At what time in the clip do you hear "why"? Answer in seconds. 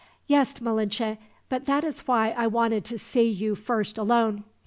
2.07-2.31